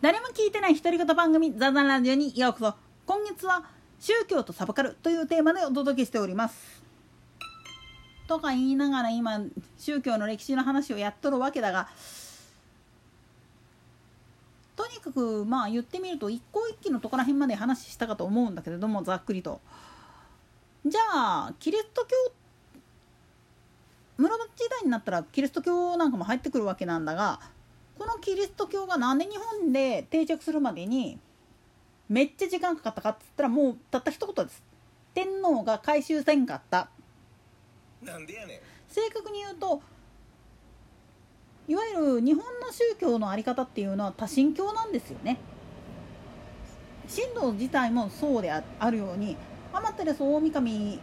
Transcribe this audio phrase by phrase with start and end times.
[0.00, 2.74] 誰も聞いてない独り言番組ザザラジオにようこそ。
[3.04, 3.64] 今月は
[3.98, 6.84] 宗教とサブカルというテーマでお届けしております。
[8.28, 9.40] とか言いながら今
[9.76, 11.88] 宗教の歴史の話をやっとるわけだが
[14.76, 19.60] とにかくまあ言ってみると一向一揆のとこら辺まで話したかと思うんだけれどもざっくりと。
[20.86, 22.14] じゃあキリスト教
[24.16, 27.40] 室町時代になったらキリスト教なんかも入ってくるわけなんだが
[27.98, 31.18] このキリスト教がなんで日本で定着するまでに
[32.08, 34.62] めっちゃ時間かかったかっつったらもうたった一言です。
[35.14, 36.88] 天皇が回収せんかった。
[38.02, 38.60] なんでやねん。
[38.88, 39.82] 正確に言うと
[41.66, 45.38] いわゆる日本の宗教の在り方っていうのは多神教なんですよね。
[47.14, 49.36] 神道自体もそうであるように
[49.72, 51.00] 天照大神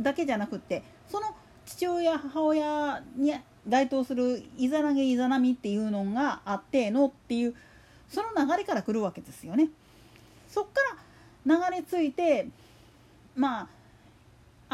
[0.00, 1.34] だけじゃなくってその
[1.66, 3.34] 父親母親に
[3.68, 7.54] 該当するイザナゲイザナミっていうのがあってのっていう
[8.08, 9.68] その流れから来るわけですよね。
[10.48, 10.80] そっか
[11.46, 12.48] ら流れ着いて
[13.36, 13.68] まあ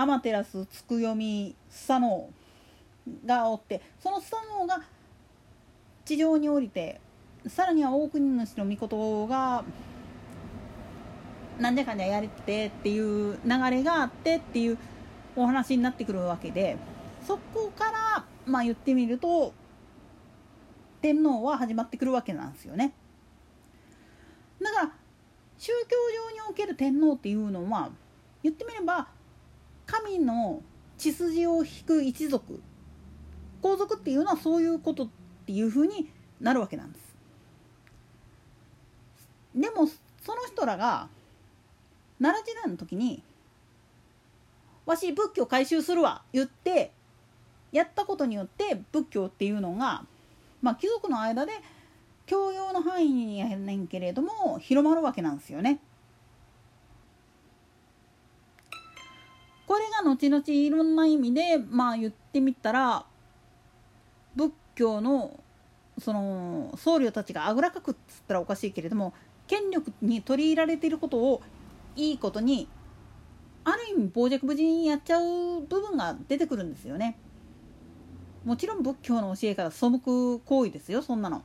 [0.02, 2.30] アマテラスつくよみスサノオ
[3.24, 4.83] がおってそのスサノオが
[6.05, 7.00] 地上に降りて
[7.46, 9.64] さらには大国主の御事が
[11.58, 14.78] なんじゃかんじゃやれてっていう流れがあってっていう
[15.34, 16.77] お話になってくるわけで
[17.27, 19.52] そこからまあ言ってみると
[21.02, 22.94] 天皇は始まってくるわけなんですよね。
[24.62, 24.92] だから
[25.58, 25.97] 宗教
[26.30, 27.91] 上における天皇っていうのは
[28.42, 29.08] 言ってみれば
[29.86, 30.62] 神の
[30.98, 32.61] 血筋を引く一族
[33.62, 35.08] 皇族っていうのはそういうことっ
[35.47, 37.17] ていうふうになるわけなんです。
[39.55, 41.08] でもその人らが
[42.20, 43.22] 奈良時代の時に
[44.84, 46.92] 「わし仏教改宗するわ」言って
[47.77, 50.05] やったことによって仏教っていうのが、
[50.62, 51.52] まあ、貴族の間で
[52.27, 55.80] 教養の範囲やねんけれども広まるわけなんですよね。
[59.67, 63.05] これが後々いろんな意味でまあ言ってみたら
[64.36, 65.40] 仏教の
[65.98, 69.14] その僧侶たちがあぐらかくっつったらおかしいけれども
[69.46, 71.42] 権力に取り入れられていることを
[71.96, 72.68] いいことに
[73.64, 77.18] ある意味傍若無人にやっちゃう部分が出てくるんですよね。
[78.46, 81.42] もちろん仏教の教えから背く行為ですよそんなの。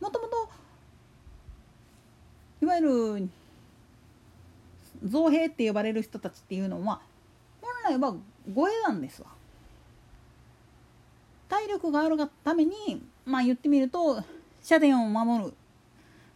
[0.00, 0.48] もともと
[2.62, 3.28] いわゆる
[5.04, 7.02] 造兵って呼ばれる人たちっていうのは
[7.60, 8.16] 本来は
[8.50, 9.28] 護衛なんですわ。
[11.50, 12.72] 体力があるがために
[13.26, 14.24] まあ言ってみると
[14.62, 15.54] 社殿を守る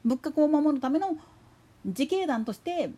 [0.05, 1.17] 仏閣を守るための
[1.87, 2.91] 自警団として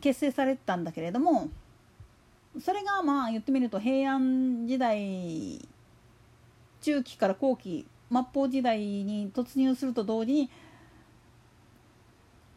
[0.00, 1.50] 結成されてたんだけれども
[2.58, 5.68] それがまあ言ってみると平安時代
[6.84, 10.50] 中期から後期末法時代に突入すると同時に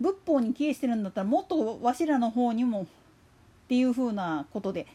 [0.02, 2.86] 仏法に帰依してるんだったらもっとわしらの方にもっ
[3.70, 4.86] ていうふうなことで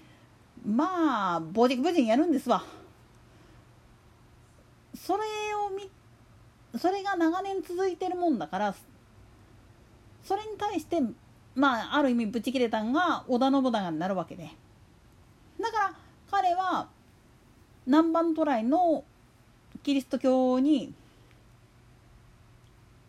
[0.66, 2.62] まあ傍若無人やるんですわ。
[4.94, 5.22] それ
[5.66, 5.91] を見
[6.78, 8.75] それが長年続いてるもんだから
[10.22, 11.00] それに対して
[11.54, 14.50] まあある意味ぶち切れたんが織田信長になるわけで
[15.59, 15.94] だから
[16.31, 16.88] 彼は
[17.87, 19.04] 南蛮渡来の
[19.82, 20.93] キリスト教に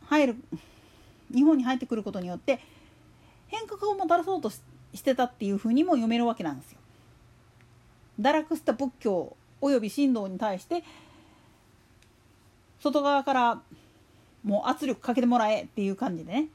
[0.05, 0.35] 入る
[1.33, 2.59] 日本に入ってくることによって
[3.47, 4.61] 変革をもたらそうとし
[5.03, 6.77] てたっていうふうにも読めるわけなんですよ。
[8.19, 10.83] 堕落した仏教および神道に対して
[12.79, 13.61] 外側から
[14.43, 16.47] もう圧力かけてもらえっていう感じでね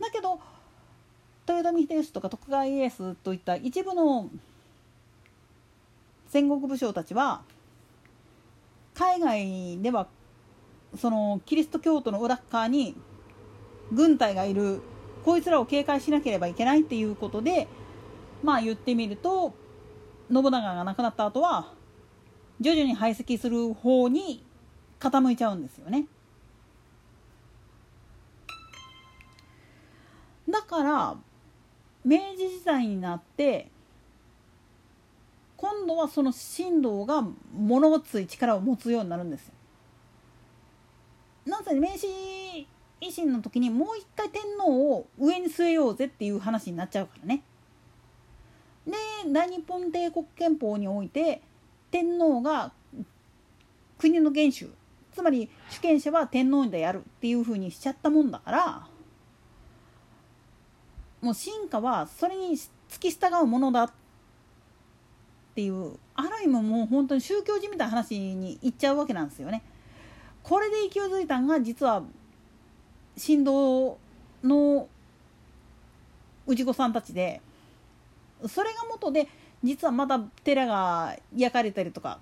[0.00, 0.38] だけど
[1.48, 4.28] 豊臣秀吉とか徳川家康といった一部の
[6.28, 7.42] 戦国武将たちは
[8.98, 10.08] 海外では
[10.96, 12.96] そのキリスト教徒の裏側に
[13.92, 14.80] 軍隊がいる
[15.24, 17.68] こいつらを警戒しなければいけないっていうことで
[18.42, 19.54] まあ言ってみると
[20.32, 21.72] 信長が亡くなった後は
[22.60, 24.44] 徐々に排斥する方に
[24.98, 26.06] 傾いちゃうんですよね。
[30.50, 31.16] だから
[32.04, 33.70] 明治時代になって
[35.58, 39.52] 今度はその神道が物ごつい力を持つようになるんですよ。
[41.46, 42.06] なんせ明治
[43.00, 47.42] 維新の時にもう一回天皇を上に据えようぜっていう話になっちゃうからね。
[48.86, 48.94] で
[49.26, 51.42] 大日本帝国憲法において
[51.90, 52.72] 天皇が
[53.98, 54.70] 国の元首
[55.12, 58.86] つまり主権者は天皇でやるっていうふうにしちゃったもんだから
[61.20, 62.70] もう進化はそれに付
[63.00, 63.92] き従うものだっ
[65.58, 69.64] ていうある意味もう本当に宗教じみたいな話にいっちゃうわけなんですよね。
[70.44, 72.04] これで勢いづいたんが実は
[73.20, 73.98] 神道
[74.44, 74.86] の
[76.46, 77.40] 氏子さんたちで
[78.46, 79.26] それが元で
[79.64, 82.20] 実はまた寺が焼かれたりとか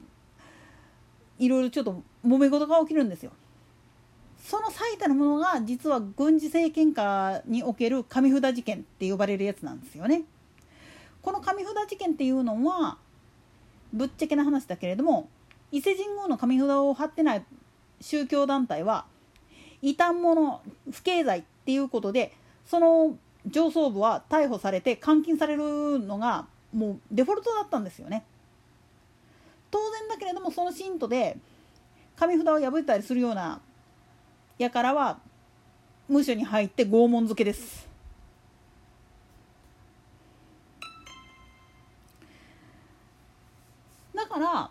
[1.39, 3.33] いろいろちょっと揉め事が起きるんですよ。
[4.43, 10.23] その最たるものが実は軍事政権下における神札事件って呼ばれるやつなんですよね。
[11.21, 12.97] この神札事件っていうのは
[13.97, 15.29] ぶっちゃけな話だけれども
[15.73, 17.45] 伊勢神宮の神札を貼ってない
[18.01, 19.07] 宗教団体は
[19.83, 20.61] 異端者
[20.93, 22.33] 不敬罪っていうことで
[22.67, 23.17] その
[23.47, 28.25] 上層部は逮捕されて監禁されるのがもうデフォルトだったんですよね。
[29.71, 31.39] 当然だけれどもその信徒で
[32.17, 33.61] 神札を破ったりするような
[34.59, 35.19] 輩は
[36.09, 37.89] 無所に入って拷問付けです。
[44.39, 44.71] から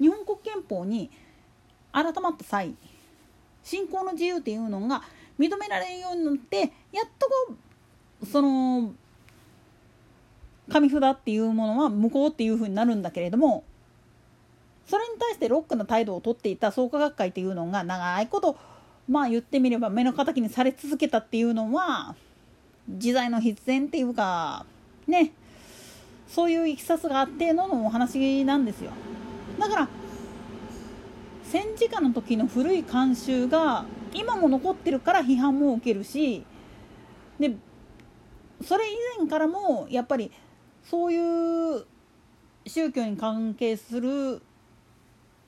[0.00, 1.10] 日本国憲法に
[1.92, 2.74] 改まった際
[3.62, 5.02] 信仰の自由っていうのが
[5.38, 7.54] 認められるようになってやっとこ
[8.22, 8.92] うその
[10.70, 13.64] 紙札っていうものは無効っていうふうになるんだけれども
[14.86, 18.56] それに対してロックな態度をとっていた創価学会っていうのが長いこと
[19.08, 22.14] まあ言ってみれば目の敵にされ続けたっていうのは
[22.88, 24.64] 時代の必然っていうか
[25.06, 25.32] ね
[26.28, 28.92] そういういきさつがあってののお話なんですよ
[29.58, 29.88] だから
[31.44, 36.44] 戦時下の時の古い慣習が今も残ってるから批判も受けるし
[37.40, 37.56] で
[38.62, 40.30] それ以前からもやっぱり
[40.84, 41.18] そうい
[41.78, 41.86] う
[42.66, 44.42] 宗教に関係する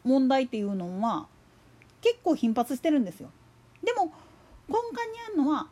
[0.05, 1.26] 問題っていうのは
[2.00, 3.31] 結構頻発してるんですよ。
[3.85, 4.12] でも
[4.69, 5.67] 根幹にあるのは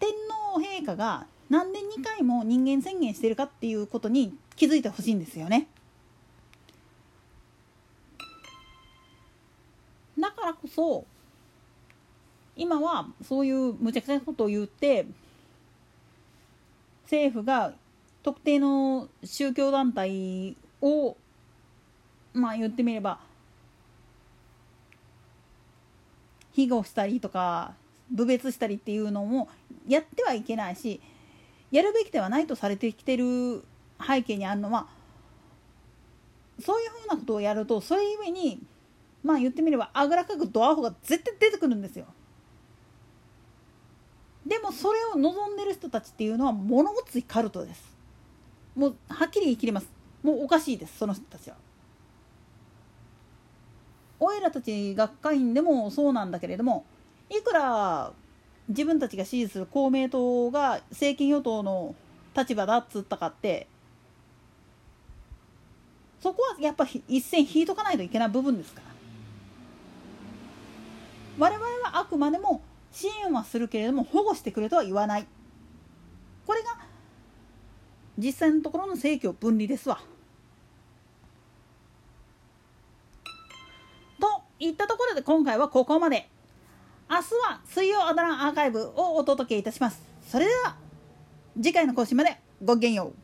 [0.00, 0.10] 天
[0.54, 5.66] 皇陛下が何年2回も人間宣言してるかっていうことに気づいてほしいんですよね。
[10.18, 11.04] だからこそ
[12.56, 15.04] 今はそういう無茶苦茶なことを言って
[17.02, 17.74] 政府が
[18.22, 21.18] 特定の宗教団体を
[22.32, 23.18] まあ言ってみれば
[26.54, 27.74] 庇護したりとか
[28.10, 29.50] 侮蔑したりっていうのも
[29.86, 30.98] やってはいけないし
[31.72, 33.64] やるべきではないとされてきてる
[34.06, 34.86] 背景にあるのは
[36.60, 38.60] そういうふうなことをやるとそれゆえに
[39.24, 42.06] まあ言ってみればあぐらかくドアホが絶対出てくるんですよ。
[44.46, 47.96] でもそれを望んでる人たちっていうのは物ごついカルトです。
[48.74, 49.88] もうはっきり言い切ります。
[50.22, 51.56] もうおかしいですその人たちは。
[54.20, 56.84] おいらたち学会員でもそうなんだけれども
[57.28, 58.12] いくら
[58.68, 61.94] 自分たちが支持する公明党が政権与党の
[62.36, 63.66] 立場だっつったかって
[66.22, 68.92] そこはやっぱ一線引いとかないといけない部分ですから。
[71.38, 72.62] 我々はあくまでも
[72.92, 75.26] 支援はするけれども保護してくれとは言わない
[76.46, 76.76] これが
[78.18, 79.98] 実際のところの政教分離ですわ。
[84.20, 86.28] といったところで今回はここまで
[87.10, 90.02] 明日は水曜アドランアーカイブをお届けいたします。
[90.26, 90.76] それでは
[91.56, 93.21] 次回の更新までごきげんよう。